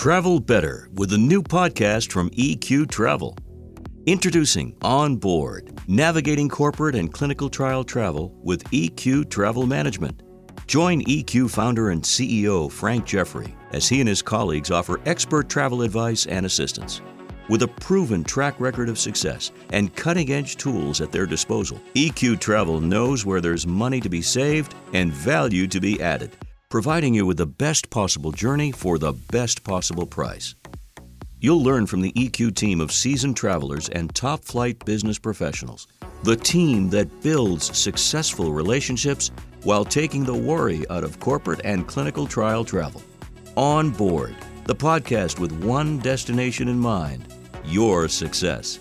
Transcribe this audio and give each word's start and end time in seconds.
Travel 0.00 0.40
better 0.40 0.88
with 0.94 1.12
a 1.12 1.18
new 1.18 1.42
podcast 1.42 2.10
from 2.10 2.30
EQ 2.30 2.90
Travel. 2.90 3.36
Introducing 4.06 4.74
On 4.80 5.18
Board, 5.18 5.78
navigating 5.88 6.48
corporate 6.48 6.94
and 6.94 7.12
clinical 7.12 7.50
trial 7.50 7.84
travel 7.84 8.34
with 8.42 8.64
EQ 8.70 9.28
Travel 9.28 9.66
Management. 9.66 10.22
Join 10.66 11.04
EQ 11.04 11.50
founder 11.50 11.90
and 11.90 12.02
CEO 12.02 12.72
Frank 12.72 13.04
Jeffrey 13.04 13.54
as 13.72 13.90
he 13.90 14.00
and 14.00 14.08
his 14.08 14.22
colleagues 14.22 14.70
offer 14.70 15.00
expert 15.04 15.50
travel 15.50 15.82
advice 15.82 16.24
and 16.24 16.46
assistance. 16.46 17.02
With 17.50 17.62
a 17.64 17.68
proven 17.68 18.24
track 18.24 18.58
record 18.58 18.88
of 18.88 18.98
success 18.98 19.52
and 19.70 19.94
cutting 19.94 20.32
edge 20.32 20.56
tools 20.56 21.02
at 21.02 21.12
their 21.12 21.26
disposal, 21.26 21.78
EQ 21.94 22.40
Travel 22.40 22.80
knows 22.80 23.26
where 23.26 23.42
there's 23.42 23.66
money 23.66 24.00
to 24.00 24.08
be 24.08 24.22
saved 24.22 24.74
and 24.94 25.12
value 25.12 25.66
to 25.66 25.78
be 25.78 26.00
added 26.00 26.34
providing 26.70 27.12
you 27.12 27.26
with 27.26 27.36
the 27.36 27.46
best 27.46 27.90
possible 27.90 28.30
journey 28.30 28.70
for 28.70 28.96
the 28.96 29.12
best 29.12 29.64
possible 29.64 30.06
price. 30.06 30.54
You'll 31.40 31.62
learn 31.62 31.84
from 31.84 32.00
the 32.00 32.12
EQ 32.12 32.54
team 32.54 32.80
of 32.80 32.92
seasoned 32.92 33.36
travelers 33.36 33.88
and 33.88 34.14
top 34.14 34.44
flight 34.44 34.82
business 34.84 35.18
professionals, 35.18 35.88
the 36.22 36.36
team 36.36 36.88
that 36.90 37.22
builds 37.22 37.76
successful 37.76 38.52
relationships 38.52 39.32
while 39.64 39.84
taking 39.84 40.22
the 40.24 40.34
worry 40.34 40.88
out 40.90 41.02
of 41.02 41.18
corporate 41.18 41.60
and 41.64 41.88
clinical 41.88 42.24
trial 42.24 42.64
travel. 42.64 43.02
On 43.56 43.90
Board, 43.90 44.36
the 44.66 44.74
podcast 44.74 45.40
with 45.40 45.64
one 45.64 45.98
destination 45.98 46.68
in 46.68 46.78
mind 46.78 47.34
your 47.64 48.08
success. 48.08 48.78